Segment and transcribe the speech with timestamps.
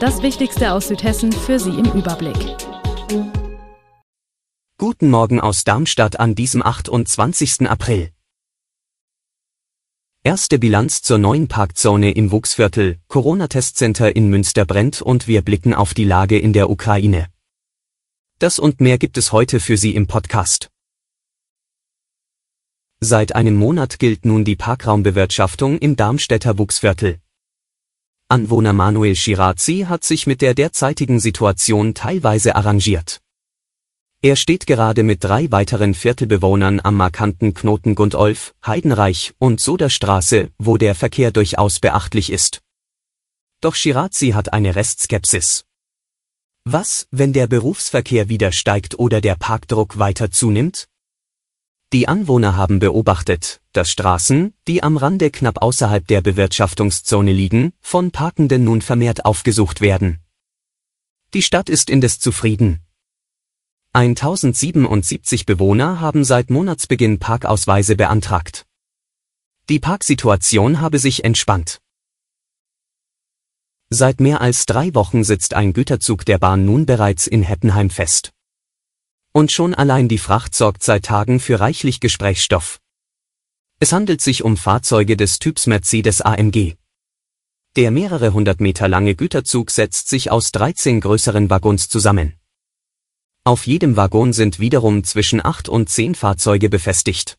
[0.00, 2.36] Das Wichtigste aus Südhessen für Sie im Überblick.
[4.78, 7.68] Guten Morgen aus Darmstadt an diesem 28.
[7.68, 8.12] April.
[10.22, 15.94] Erste Bilanz zur neuen Parkzone im Wuchsviertel, Corona-Testcenter in Münster brennt und wir blicken auf
[15.94, 17.26] die Lage in der Ukraine.
[18.38, 20.70] Das und mehr gibt es heute für Sie im Podcast.
[23.00, 27.18] Seit einem Monat gilt nun die Parkraumbewirtschaftung im Darmstädter Wuchsviertel.
[28.30, 33.22] Anwohner Manuel Schirazi hat sich mit der derzeitigen Situation teilweise arrangiert.
[34.20, 40.76] Er steht gerade mit drei weiteren Viertelbewohnern am markanten Knoten Gundolf, Heidenreich und Soderstraße, wo
[40.76, 42.60] der Verkehr durchaus beachtlich ist.
[43.62, 45.64] Doch Schirazi hat eine Restskepsis.
[46.64, 50.86] Was, wenn der Berufsverkehr wieder steigt oder der Parkdruck weiter zunimmt?
[51.94, 58.10] Die Anwohner haben beobachtet, dass Straßen, die am Rande knapp außerhalb der Bewirtschaftungszone liegen, von
[58.10, 60.20] Parkenden nun vermehrt aufgesucht werden.
[61.32, 62.80] Die Stadt ist indes zufrieden.
[63.94, 68.66] 1077 Bewohner haben seit Monatsbeginn Parkausweise beantragt.
[69.70, 71.80] Die Parksituation habe sich entspannt.
[73.88, 78.32] Seit mehr als drei Wochen sitzt ein Güterzug der Bahn nun bereits in Heppenheim fest.
[79.38, 82.80] Und schon allein die Fracht sorgt seit Tagen für reichlich Gesprächsstoff.
[83.78, 86.74] Es handelt sich um Fahrzeuge des Typs Mercedes AMG.
[87.76, 92.34] Der mehrere hundert Meter lange Güterzug setzt sich aus 13 größeren Waggons zusammen.
[93.44, 97.38] Auf jedem Waggon sind wiederum zwischen 8 und 10 Fahrzeuge befestigt.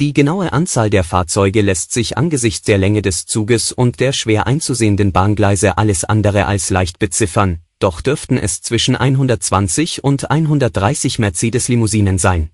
[0.00, 4.46] Die genaue Anzahl der Fahrzeuge lässt sich angesichts der Länge des Zuges und der schwer
[4.46, 12.18] einzusehenden Bahngleise alles andere als leicht beziffern, doch dürften es zwischen 120 und 130 Mercedes-Limousinen
[12.18, 12.50] sein.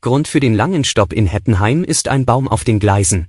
[0.00, 3.28] Grund für den langen Stopp in Heppenheim ist ein Baum auf den Gleisen.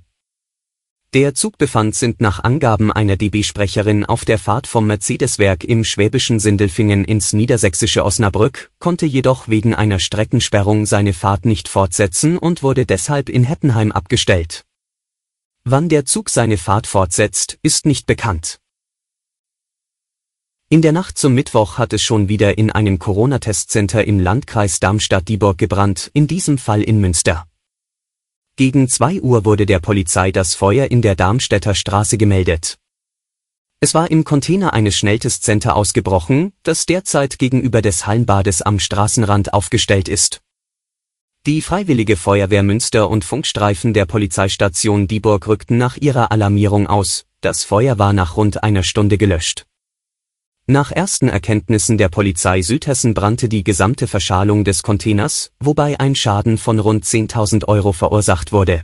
[1.14, 7.06] Der Zugbefand sind nach Angaben einer DB-Sprecherin auf der Fahrt vom Mercedes-Werk im schwäbischen Sindelfingen
[7.06, 13.30] ins niedersächsische Osnabrück, konnte jedoch wegen einer Streckensperrung seine Fahrt nicht fortsetzen und wurde deshalb
[13.30, 14.66] in Heppenheim abgestellt.
[15.64, 18.60] Wann der Zug seine Fahrt fortsetzt, ist nicht bekannt.
[20.70, 25.56] In der Nacht zum Mittwoch hat es schon wieder in einem Corona-Testcenter im Landkreis Darmstadt-Dieburg
[25.56, 27.46] gebrannt, in diesem Fall in Münster.
[28.56, 32.76] Gegen 2 Uhr wurde der Polizei das Feuer in der Darmstädter Straße gemeldet.
[33.80, 40.06] Es war im Container eines Schnelltestcenter ausgebrochen, das derzeit gegenüber des Hallenbades am Straßenrand aufgestellt
[40.06, 40.42] ist.
[41.46, 47.64] Die Freiwillige Feuerwehr Münster und Funkstreifen der Polizeistation Dieburg rückten nach ihrer Alarmierung aus, das
[47.64, 49.67] Feuer war nach rund einer Stunde gelöscht.
[50.70, 56.58] Nach ersten Erkenntnissen der Polizei Südhessen brannte die gesamte Verschalung des Containers, wobei ein Schaden
[56.58, 58.82] von rund 10.000 Euro verursacht wurde.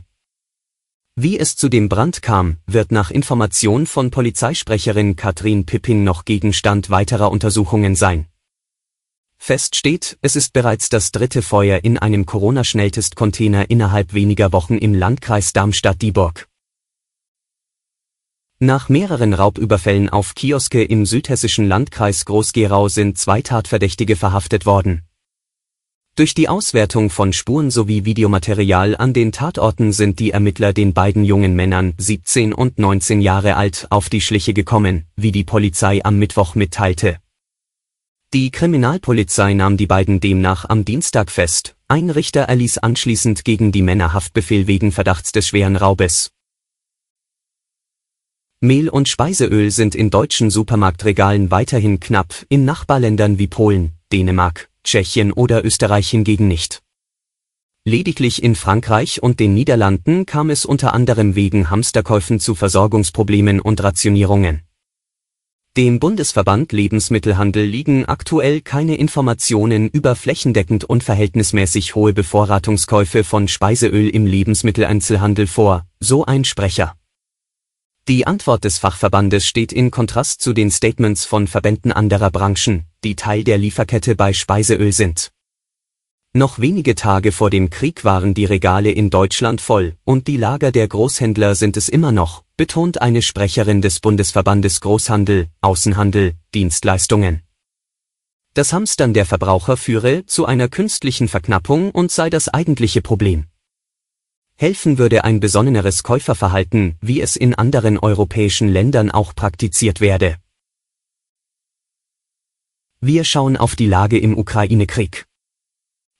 [1.15, 6.89] Wie es zu dem Brand kam, wird nach Information von Polizeisprecherin Katrin Pipping noch Gegenstand
[6.89, 8.25] weiterer Untersuchungen sein.
[9.37, 14.95] Fest steht, es ist bereits das dritte Feuer in einem Corona-Schnelltest-Container innerhalb weniger Wochen im
[14.95, 16.47] Landkreis Darmstadt-Dieburg.
[18.59, 25.01] Nach mehreren Raubüberfällen auf Kioske im südhessischen Landkreis Groß-Gerau sind zwei Tatverdächtige verhaftet worden.
[26.15, 31.25] Durch die Auswertung von Spuren sowie Videomaterial an den Tatorten sind die Ermittler den beiden
[31.25, 36.17] jungen Männern, 17 und 19 Jahre alt, auf die Schliche gekommen, wie die Polizei am
[36.17, 37.17] Mittwoch mitteilte.
[38.33, 43.81] Die Kriminalpolizei nahm die beiden demnach am Dienstag fest, ein Richter erließ anschließend gegen die
[43.81, 46.31] Männer Haftbefehl wegen Verdachts des schweren Raubes.
[48.61, 55.33] Mehl und Speiseöl sind in deutschen Supermarktregalen weiterhin knapp, in Nachbarländern wie Polen, Dänemark, Tschechien
[55.33, 56.81] oder Österreich hingegen nicht.
[57.83, 63.83] Lediglich in Frankreich und den Niederlanden kam es unter anderem wegen Hamsterkäufen zu Versorgungsproblemen und
[63.83, 64.61] Rationierungen.
[65.77, 74.25] Dem Bundesverband Lebensmittelhandel liegen aktuell keine Informationen über flächendeckend unverhältnismäßig hohe Bevorratungskäufe von Speiseöl im
[74.25, 76.95] Lebensmitteleinzelhandel vor, so ein Sprecher.
[78.07, 83.15] Die Antwort des Fachverbandes steht in Kontrast zu den Statements von Verbänden anderer Branchen, die
[83.15, 85.31] Teil der Lieferkette bei Speiseöl sind.
[86.31, 90.71] Noch wenige Tage vor dem Krieg waren die Regale in Deutschland voll, und die Lager
[90.71, 97.41] der Großhändler sind es immer noch, betont eine Sprecherin des Bundesverbandes Großhandel, Außenhandel, Dienstleistungen.
[98.53, 103.45] Das Hamstern der Verbraucher führe zu einer künstlichen Verknappung und sei das eigentliche Problem.
[104.57, 110.37] Helfen würde ein besonneneres Käuferverhalten, wie es in anderen europäischen Ländern auch praktiziert werde.
[113.01, 115.25] Wir schauen auf die Lage im Ukraine-Krieg.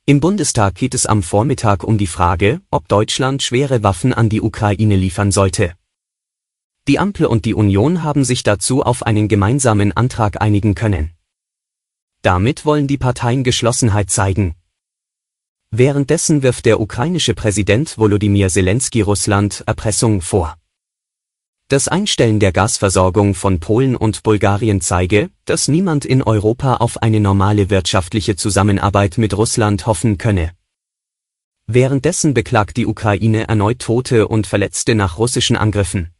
[0.06, 4.42] Im Bundestag geht es am Vormittag um die Frage, ob Deutschland schwere Waffen an die
[4.42, 5.74] Ukraine liefern sollte.
[6.90, 11.12] Die Ampel und die Union haben sich dazu auf einen gemeinsamen Antrag einigen können.
[12.22, 14.56] Damit wollen die Parteien Geschlossenheit zeigen.
[15.72, 20.58] Währenddessen wirft der ukrainische Präsident Volodymyr Zelensky Russland Erpressung vor.
[21.68, 27.20] Das Einstellen der Gasversorgung von Polen und Bulgarien zeige, dass niemand in Europa auf eine
[27.20, 30.52] normale wirtschaftliche Zusammenarbeit mit Russland hoffen könne.
[31.66, 36.12] Währenddessen beklagt die Ukraine erneut Tote und Verletzte nach russischen Angriffen.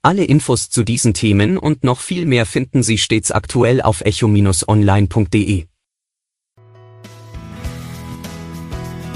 [0.00, 5.66] Alle Infos zu diesen Themen und noch viel mehr finden Sie stets aktuell auf echo-online.de.